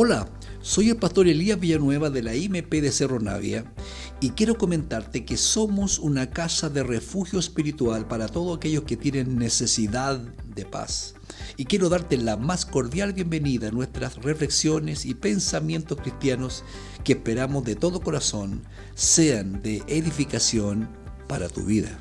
[0.00, 0.28] Hola,
[0.60, 3.64] soy el pastor Elías Villanueva de la IMP de Cerro Navia
[4.20, 9.38] y quiero comentarte que somos una casa de refugio espiritual para todos aquellos que tienen
[9.38, 11.16] necesidad de paz.
[11.56, 16.62] Y quiero darte la más cordial bienvenida a nuestras reflexiones y pensamientos cristianos
[17.02, 18.62] que esperamos de todo corazón
[18.94, 20.88] sean de edificación
[21.26, 21.98] para tu vida.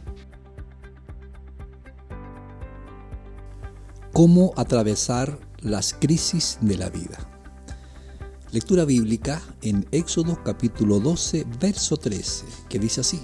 [4.13, 7.36] ¿Cómo atravesar las crisis de la vida?
[8.53, 13.19] Lectura bíblica en Éxodo capítulo 12, verso 13, que dice así.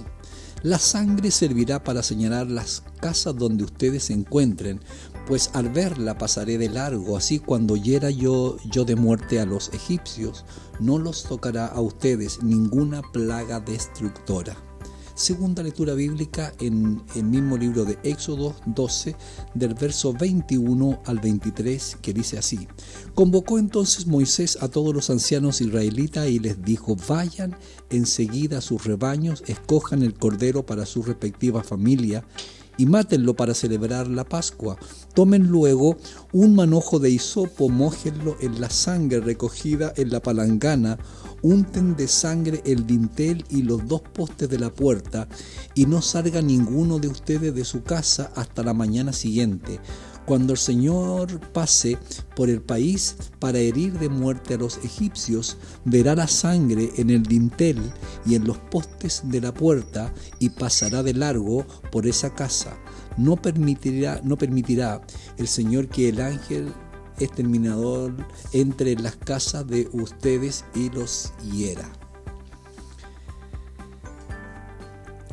[0.62, 4.80] La sangre servirá para señalar las casas donde ustedes se encuentren,
[5.26, 9.72] pues al verla pasaré de largo, así cuando hiera yo, yo de muerte a los
[9.72, 10.44] egipcios,
[10.78, 14.54] no los tocará a ustedes ninguna plaga destructora.
[15.14, 19.14] Segunda lectura bíblica en el mismo libro de Éxodo 12,
[19.54, 22.66] del verso 21 al 23, que dice así.
[23.14, 27.56] Convocó entonces Moisés a todos los ancianos israelitas y les dijo, vayan
[27.90, 32.24] enseguida a sus rebaños, escojan el cordero para su respectiva familia
[32.76, 34.76] y mátenlo para celebrar la Pascua.
[35.14, 35.96] Tomen luego
[36.32, 40.98] un manojo de hisopo, mójenlo en la sangre recogida en la palangana,
[41.42, 45.28] unten de sangre el dintel y los dos postes de la puerta,
[45.74, 49.80] y no salga ninguno de ustedes de su casa hasta la mañana siguiente
[50.26, 51.98] cuando el Señor pase
[52.34, 57.22] por el país para herir de muerte a los egipcios, verá la sangre en el
[57.22, 57.78] dintel
[58.24, 62.76] y en los postes de la puerta y pasará de largo por esa casa.
[63.16, 65.02] No permitirá, no permitirá
[65.36, 66.72] el Señor que el ángel
[67.18, 68.14] exterminador
[68.52, 71.88] entre en las casas de ustedes y los hiera.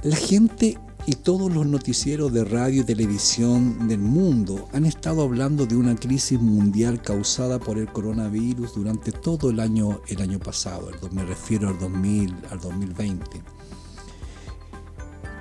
[0.04, 5.66] La gente y todos los noticieros de radio y televisión del mundo han estado hablando
[5.66, 10.92] de una crisis mundial causada por el coronavirus durante todo el año, el año pasado,
[11.12, 13.42] me refiero al 2000, al 2020.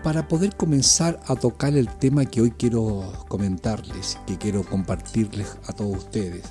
[0.03, 5.75] Para poder comenzar a tocar el tema que hoy quiero comentarles, que quiero compartirles a
[5.75, 6.44] todos ustedes,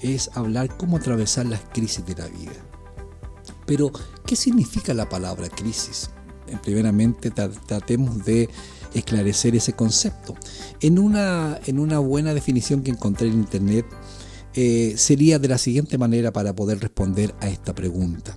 [0.00, 2.52] es hablar cómo atravesar las crisis de la vida.
[3.66, 3.92] Pero,
[4.26, 6.10] ¿qué significa la palabra crisis?
[6.62, 8.48] Primeramente tratemos de
[8.94, 10.34] esclarecer ese concepto.
[10.80, 13.86] En una, en una buena definición que encontré en internet,
[14.54, 18.36] eh, sería de la siguiente manera para poder responder a esta pregunta.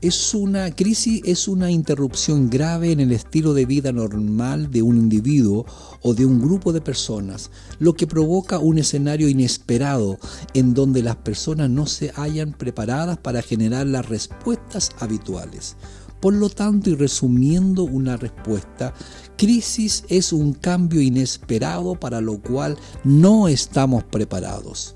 [0.00, 4.96] Es una crisis, es una interrupción grave en el estilo de vida normal de un
[4.96, 5.64] individuo
[6.00, 10.18] o de un grupo de personas, lo que provoca un escenario inesperado
[10.54, 15.76] en donde las personas no se hayan preparadas para generar las respuestas habituales.
[16.22, 18.94] Por lo tanto, y resumiendo una respuesta,
[19.36, 24.94] crisis es un cambio inesperado para lo cual no estamos preparados.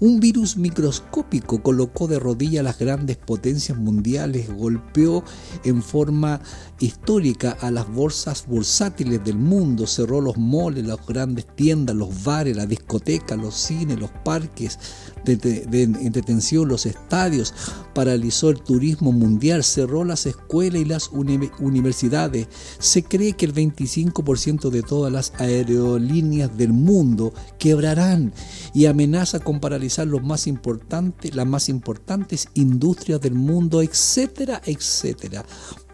[0.00, 5.22] Un virus microscópico colocó de rodillas a las grandes potencias mundiales, golpeó
[5.64, 6.40] en forma
[6.80, 12.56] histórica a las bolsas bursátiles del mundo, cerró los moles, las grandes tiendas, los bares,
[12.56, 14.78] las discotecas, los cines, los parques
[15.24, 17.54] de, de los estadios,
[17.94, 22.48] paralizó el turismo mundial, cerró las escuelas y las universidades.
[22.78, 28.32] Se cree que el 25% de todas las aerolíneas del mundo quebrarán
[28.72, 35.44] y amenaza con paralizar los más importantes, las más importantes industrias del mundo, etcétera, etcétera.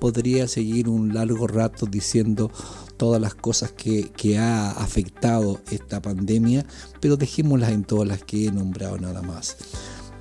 [0.01, 2.51] Podría seguir un largo rato diciendo
[3.01, 6.67] todas las cosas que, que ha afectado esta pandemia,
[7.01, 9.57] pero dejémoslas en todas las que he nombrado nada más.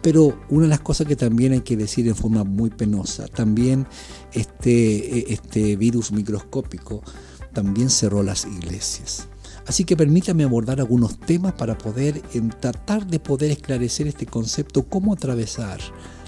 [0.02, 3.86] Pero una de las cosas que también hay que decir en forma muy penosa, también
[4.32, 7.04] este, este virus microscópico
[7.52, 9.28] también cerró las iglesias.
[9.68, 14.88] Así que permítame abordar algunos temas para poder en tratar de poder esclarecer este concepto,
[14.88, 15.82] cómo atravesar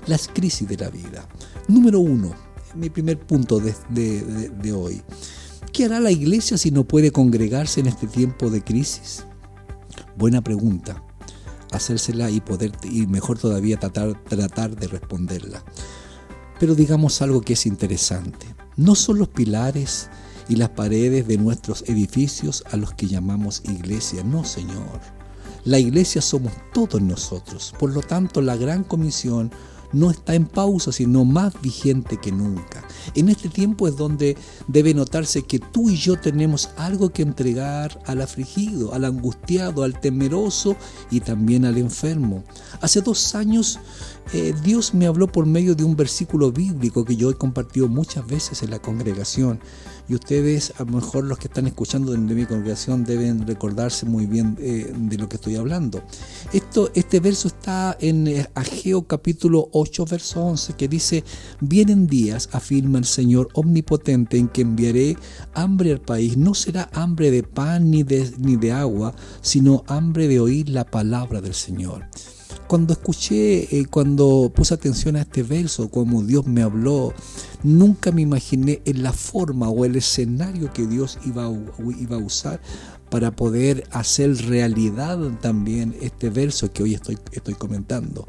[0.05, 1.25] las crisis de la vida.
[1.69, 2.35] Número uno,
[2.75, 3.73] mi primer punto de,
[4.49, 5.01] de hoy.
[5.73, 9.25] ¿Qué hará la iglesia si no puede congregarse en este tiempo de crisis?
[10.17, 11.01] Buena pregunta.
[11.71, 15.63] Hacérsela y poder, y mejor todavía tratar, tratar de responderla.
[16.59, 18.45] Pero digamos algo que es interesante.
[18.75, 20.09] No son los pilares
[20.49, 24.25] y las paredes de nuestros edificios a los que llamamos iglesia.
[24.25, 24.99] No, Señor.
[25.63, 27.73] La iglesia somos todos nosotros.
[27.79, 29.51] Por lo tanto, la gran comisión
[29.93, 32.83] no está en pausa, sino más vigente que nunca.
[33.15, 37.99] En este tiempo es donde debe notarse que tú y yo tenemos algo que entregar
[38.05, 40.75] al afligido, al angustiado, al temeroso
[41.09, 42.43] y también al enfermo.
[42.81, 43.79] Hace dos años
[44.33, 48.25] eh, Dios me habló por medio de un versículo bíblico que yo he compartido muchas
[48.27, 49.59] veces en la congregación
[50.11, 54.25] y ustedes, a lo mejor los que están escuchando de, mi congregación, deben recordarse muy
[54.25, 56.03] bien eh, de lo que estoy hablando.
[56.51, 61.23] Esto, este verso está en eh, Ageo capítulo 8, verso 11, que dice,
[61.61, 65.15] vienen días, afirma el Señor omnipotente, en que enviaré
[65.53, 66.35] hambre al país.
[66.35, 70.83] No será hambre de pan ni de, ni de agua, sino hambre de oír la
[70.83, 72.05] palabra del Señor
[72.71, 77.13] cuando escuché, eh, cuando puse atención a este verso, como Dios me habló,
[77.63, 81.53] nunca me imaginé en la forma o el escenario que Dios iba a,
[81.99, 82.61] iba a usar
[83.09, 88.25] para poder hacer realidad también este verso que hoy estoy, estoy comentando.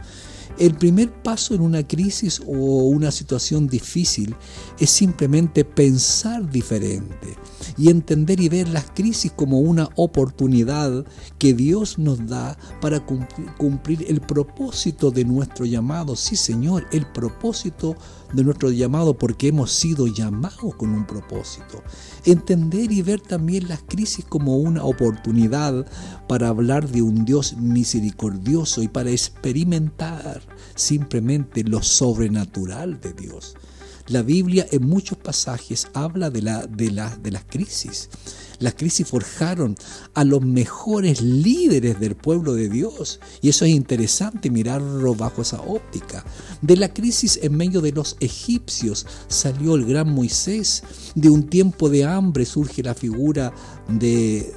[0.59, 4.35] El primer paso en una crisis o una situación difícil
[4.81, 7.37] es simplemente pensar diferente
[7.77, 11.05] y entender y ver las crisis como una oportunidad
[11.39, 16.17] que Dios nos da para cumplir el propósito de nuestro llamado.
[16.17, 17.97] Sí, Señor, el propósito
[18.33, 21.83] de nuestro llamado porque hemos sido llamados con un propósito.
[22.25, 25.87] Entender y ver también las crisis como una oportunidad
[26.29, 30.43] para hablar de un Dios misericordioso y para experimentar
[30.75, 33.55] simplemente lo sobrenatural de Dios.
[34.13, 36.91] La Biblia en muchos pasajes habla de, la, de,
[37.23, 38.11] de las crisis.
[38.59, 39.75] Las crisis forjaron
[40.13, 43.21] a los mejores líderes del pueblo de Dios.
[43.41, 46.27] Y eso es interesante mirarlo bajo esa óptica.
[46.61, 50.83] De la crisis en medio de los egipcios salió el gran Moisés.
[51.15, 53.55] De un tiempo de hambre surge la figura
[53.89, 54.53] de,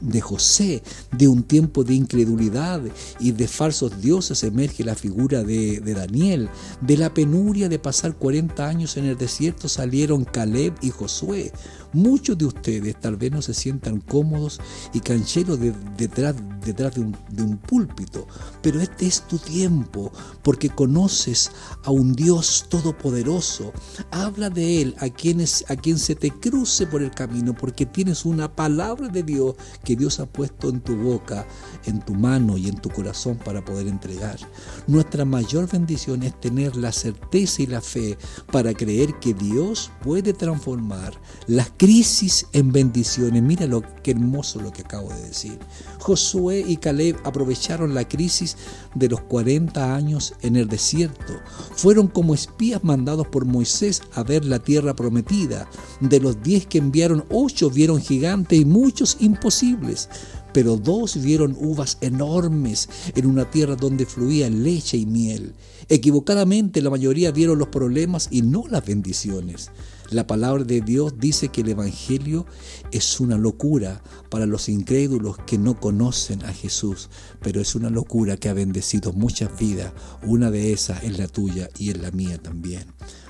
[0.00, 0.82] de José,
[1.12, 2.82] de un tiempo de incredulidad
[3.20, 6.48] y de falsos dioses emerge la figura de, de, Daniel.
[6.80, 11.52] De la penuria de pasar 40 años en el desierto salieron Caleb y Josué.
[11.92, 14.60] Muchos de ustedes tal vez no se sientan cómodos
[14.92, 15.58] y cancheros
[15.96, 16.34] detrás,
[16.64, 18.26] detrás de, un, de un púlpito,
[18.62, 20.12] pero este es tu tiempo
[20.42, 21.50] porque conoces
[21.84, 23.72] a un Dios todopoderoso.
[24.10, 28.24] Habla de Él a, quienes, a quien se te cruce por el camino porque tienes
[28.24, 29.54] una palabra de Dios
[29.84, 31.46] que Dios ha puesto en tu boca,
[31.84, 34.38] en tu mano y en tu corazón para poder entregar.
[34.86, 38.18] Nuestra mayor bendición es tener la certeza y la fe
[38.52, 43.42] para creer que Dios puede transformar las crisis en bendiciones.
[43.42, 45.58] Mira lo que hermoso lo que acabo de decir.
[45.98, 48.56] Josué y Caleb aprovecharon la crisis
[48.94, 51.34] de los 40 años en el desierto.
[51.76, 55.68] Fueron como espías mandados por Moisés a ver la tierra prometida.
[56.00, 60.08] De los 10 que enviaron, 8 vieron gigantes y muchos imposibles
[60.56, 65.52] pero dos vieron uvas enormes en una tierra donde fluía leche y miel.
[65.90, 69.70] Equivocadamente la mayoría vieron los problemas y no las bendiciones.
[70.08, 72.46] La palabra de Dios dice que el Evangelio
[72.90, 77.10] es una locura para los incrédulos que no conocen a Jesús,
[77.42, 79.92] pero es una locura que ha bendecido muchas vidas.
[80.22, 82.86] Una de esas es la tuya y es la mía también.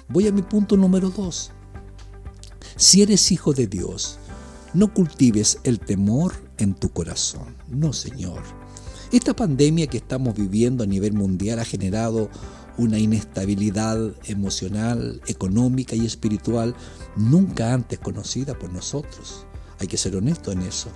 [0.06, 1.50] Voy a mi punto número dos.
[2.76, 4.20] Si eres hijo de Dios,
[4.76, 7.56] no cultives el temor en tu corazón.
[7.70, 8.42] No, Señor.
[9.10, 12.28] Esta pandemia que estamos viviendo a nivel mundial ha generado
[12.76, 16.74] una inestabilidad emocional, económica y espiritual
[17.16, 19.46] nunca antes conocida por nosotros.
[19.78, 20.90] Hay que ser honesto en eso.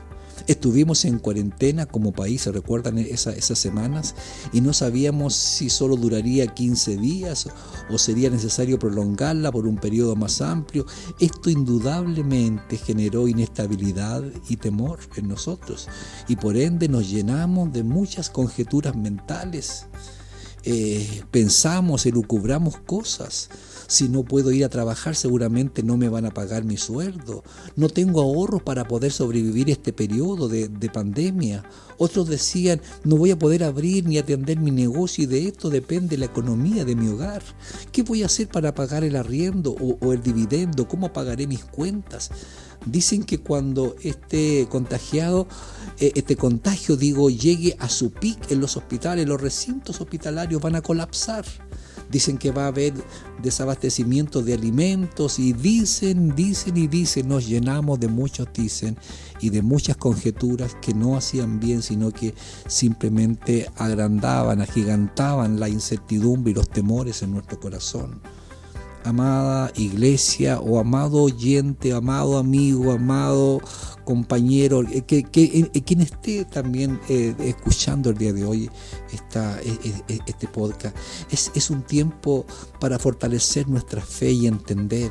[0.47, 4.15] Estuvimos en cuarentena como país, ¿se recuerdan esas semanas?
[4.53, 7.49] Y no sabíamos si solo duraría 15 días
[7.91, 10.87] o sería necesario prolongarla por un periodo más amplio.
[11.19, 15.89] Esto indudablemente generó inestabilidad y temor en nosotros
[16.29, 19.87] y por ende nos llenamos de muchas conjeturas mentales
[20.63, 23.49] eh, pensamos, elucubramos cosas.
[23.91, 27.43] Si no puedo ir a trabajar, seguramente no me van a pagar mi sueldo.
[27.75, 31.65] No tengo ahorros para poder sobrevivir este periodo de, pandemia.
[31.99, 36.17] Otros decían, no voy a poder abrir ni atender mi negocio y de esto depende
[36.19, 37.43] la economía de mi hogar.
[37.91, 40.87] ¿Qué voy a hacer para pagar el arriendo o, o el dividendo?
[40.87, 42.31] ¿Cómo pagaré mis cuentas?
[42.87, 45.49] Dicen que cuando esté contagiado,
[45.99, 50.77] eh, este contagio, digo, llegue a su pic en los hospitales, los recintos hospitalarios van
[50.77, 51.45] a colapsar.
[52.11, 52.93] Dicen que va a haber
[53.43, 58.97] desabastecimiento de alimentos y dicen, dicen y dicen, nos llenamos de muchos dicen
[59.41, 62.35] y de muchas conjeturas que no hacían bien, sino que
[62.67, 68.21] simplemente agrandaban, agigantaban la incertidumbre y los temores en nuestro corazón
[69.05, 73.61] amada iglesia o amado oyente, amado amigo, amado
[74.05, 78.71] compañero, eh, que, que, eh, quien esté también eh, escuchando el día de hoy
[79.13, 80.97] esta, este podcast,
[81.31, 82.45] es, es un tiempo
[82.81, 85.11] para fortalecer nuestra fe y entender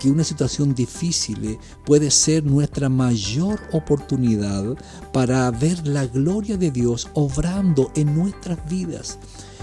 [0.00, 4.64] que una situación difícil puede ser nuestra mayor oportunidad
[5.12, 9.18] para ver la gloria de Dios obrando en nuestras vidas.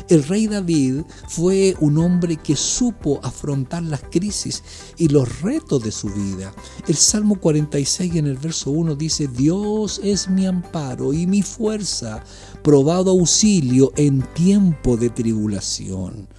[0.09, 4.63] El rey David fue un hombre que supo afrontar las crisis
[4.97, 6.53] y los retos de su vida.
[6.87, 12.23] El Salmo 46 en el verso 1 dice, Dios es mi amparo y mi fuerza,
[12.63, 16.29] probado auxilio en tiempo de tribulación.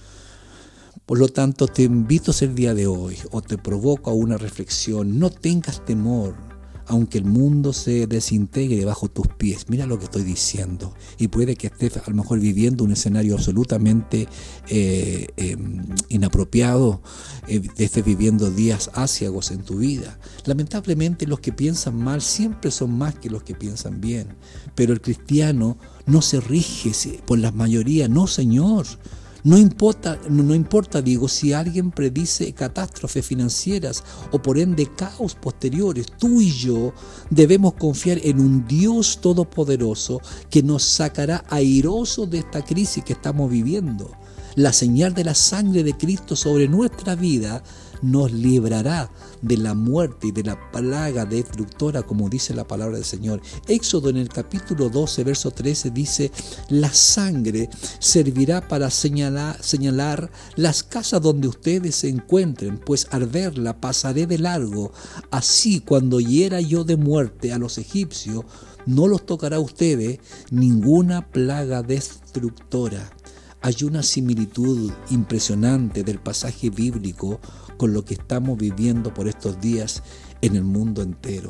[1.05, 5.19] Por lo tanto, te invito el día de hoy o te provoco a una reflexión.
[5.19, 6.48] No tengas temor
[6.89, 9.65] aunque el mundo se desintegre bajo tus pies.
[9.69, 10.93] Mira lo que estoy diciendo.
[11.17, 14.27] Y puede que estés a lo mejor viviendo un escenario absolutamente
[14.67, 17.01] eh, em, inapropiado,
[17.47, 20.19] eh, estés viviendo días áciagos en tu vida.
[20.45, 24.35] Lamentablemente los que piensan mal siempre son más que los que piensan bien.
[24.73, 25.77] Pero el cristiano
[26.07, 26.91] no se rige
[27.25, 28.87] por la mayoría, no Señor.
[29.43, 36.07] No importa, no importa, digo, si alguien predice catástrofes financieras o por ende caos posteriores,
[36.17, 36.93] tú y yo
[37.29, 43.49] debemos confiar en un Dios todopoderoso que nos sacará airosos de esta crisis que estamos
[43.49, 44.11] viviendo.
[44.55, 47.63] La señal de la sangre de Cristo sobre nuestra vida
[48.01, 53.05] nos librará de la muerte y de la plaga destructora, como dice la palabra del
[53.05, 53.41] Señor.
[53.67, 56.31] Éxodo en el capítulo 12, verso 13 dice,
[56.69, 64.27] la sangre servirá para señalar, las casas donde ustedes se encuentren, pues al verla pasaré
[64.27, 64.91] de largo.
[65.31, 68.45] Así cuando hiera yo de muerte a los egipcios,
[68.85, 70.19] no los tocará a ustedes
[70.51, 73.11] ninguna plaga destructora.
[73.61, 77.41] Hay una similitud impresionante del pasaje bíblico
[77.79, 80.03] con lo que estamos viviendo por estos días
[80.41, 81.49] en el mundo entero.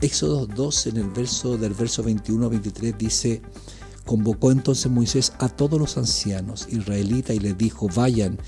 [0.00, 3.42] Éxodo 2 en el verso del verso 21 a 23 dice,
[4.04, 8.38] convocó entonces Moisés a todos los ancianos israelitas y les dijo, vayan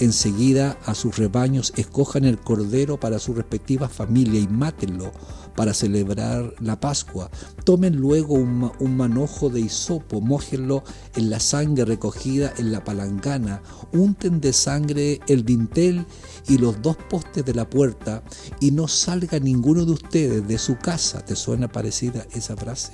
[0.00, 5.12] enseguida a sus rebaños, escojan el cordero para su respectiva familia y mátenlo
[5.54, 7.30] para celebrar la Pascua.
[7.64, 10.84] Tomen luego un, manojo de hisopo, mójenlo
[11.14, 16.06] en la sangre recogida en la palangana, unten de sangre el dintel
[16.48, 18.22] y los dos postes de la puerta,
[18.60, 21.24] y no salga ninguno de ustedes de su casa.
[21.24, 22.92] ¿Te suena parecida esa frase?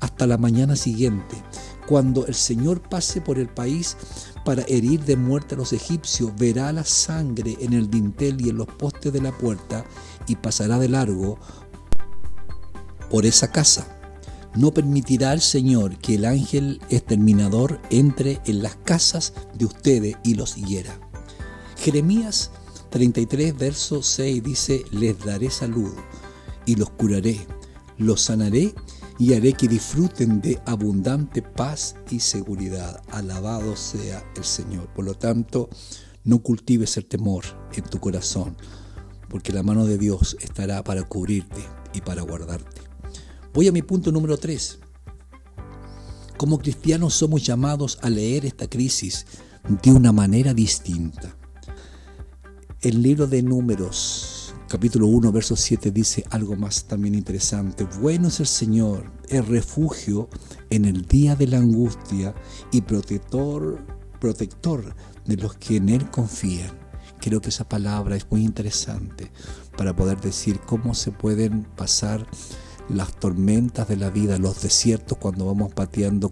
[0.00, 1.36] Hasta la mañana siguiente,
[1.88, 3.96] cuando el Señor pase por el país
[4.48, 8.56] para herir de muerte a los egipcios, verá la sangre en el dintel y en
[8.56, 9.84] los postes de la puerta,
[10.26, 11.38] y pasará de largo
[13.10, 14.00] por esa casa.
[14.54, 20.34] No permitirá el Señor que el ángel exterminador entre en las casas de ustedes y
[20.34, 20.98] los hiera.
[21.76, 22.50] Jeremías
[22.88, 25.92] 33, verso 6 dice, les daré salud
[26.64, 27.46] y los curaré,
[27.98, 28.74] los sanaré
[29.18, 33.02] y haré que disfruten de abundante paz y seguridad.
[33.10, 34.88] Alabado sea el Señor.
[34.94, 35.68] Por lo tanto,
[36.24, 37.44] no cultives el temor
[37.74, 38.56] en tu corazón,
[39.28, 41.60] porque la mano de Dios estará para cubrirte
[41.92, 42.82] y para guardarte.
[43.52, 44.78] Voy a mi punto número 3.
[46.36, 49.26] Como cristianos somos llamados a leer esta crisis
[49.82, 51.34] de una manera distinta.
[52.80, 54.37] El libro de números,
[54.68, 57.86] capítulo 1, verso 7, dice algo más también interesante.
[58.00, 60.28] Bueno es el Señor, el refugio
[60.68, 62.34] en el día de la angustia
[62.70, 63.82] y protector,
[64.20, 64.94] protector
[65.24, 66.70] de los que en Él confían.
[67.18, 69.32] Creo que esa palabra es muy interesante
[69.76, 72.26] para poder decir cómo se pueden pasar
[72.90, 76.30] las tormentas de la vida, los desiertos cuando vamos pateando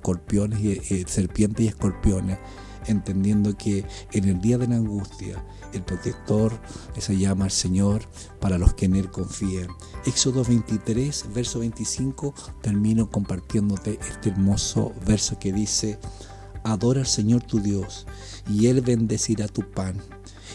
[0.60, 2.38] y, eh, serpientes y escorpiones,
[2.86, 5.42] entendiendo que en el día de la angustia
[5.76, 6.58] el protector
[6.98, 8.02] se llama el Señor
[8.40, 9.68] para los que en Él confían.
[10.04, 15.98] Éxodo 23, verso 25, termino compartiéndote este hermoso verso que dice,
[16.64, 18.06] adora al Señor tu Dios
[18.48, 20.00] y Él bendecirá tu pan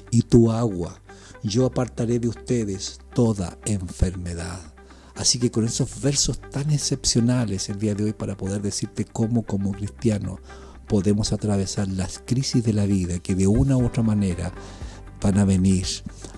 [0.09, 1.01] y tu agua.
[1.43, 4.59] Yo apartaré de ustedes toda enfermedad.
[5.15, 9.43] Así que con esos versos tan excepcionales el día de hoy para poder decirte cómo
[9.43, 10.39] como cristiano
[10.87, 14.51] podemos atravesar las crisis de la vida que de una u otra manera
[15.21, 15.85] van a venir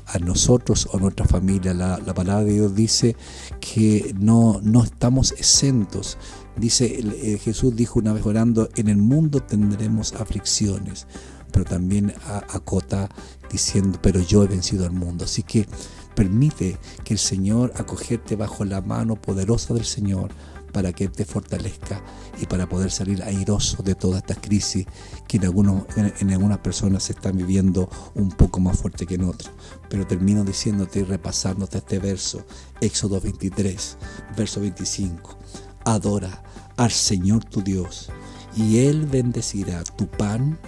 [0.05, 1.73] a nosotros o a nuestra familia.
[1.73, 3.15] La, palabra de Dios dice
[3.59, 6.17] que no, no estamos exentos.
[6.55, 11.07] Dice eh, Jesús dijo una vez orando, en el mundo tendremos aflicciones,
[11.51, 12.13] pero también
[12.49, 13.09] acota
[13.51, 15.25] diciendo, pero yo he vencido al mundo.
[15.25, 15.67] Así que
[16.15, 20.31] permite que el Señor acogerte bajo la mano poderosa del Señor
[20.73, 22.03] para que te fortalezca
[22.41, 24.85] y para poder salir airoso de toda esta crisis
[25.27, 29.53] que en, en, algunas personas se están viviendo un poco más fuerte que en otras.
[29.89, 32.43] Pero termino diciéndote y repasándote este verso,
[32.81, 33.97] Éxodo 23,
[34.35, 35.37] verso 25.
[35.85, 36.43] Adora
[36.75, 38.09] al Señor tu Dios
[38.55, 40.59] y Él bendecirá tu pan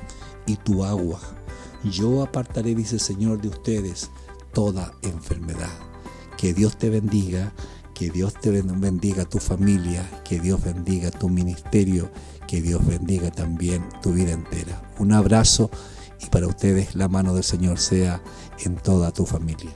[0.46, 1.20] y tu agua.
[1.84, 4.10] Yo apartaré, dice el Señor, de ustedes
[4.54, 5.74] toda enfermedad.
[6.38, 7.54] Que Dios te bendiga
[7.96, 12.12] Que Dios te bendiga tu familia, que Dios bendiga tu ministerio,
[12.46, 14.92] que Dios bendiga también tu vida entera.
[15.00, 15.72] Un abrazo
[16.22, 18.22] y para ustedes la mano del Señor sea
[18.64, 19.74] en toda tu familia.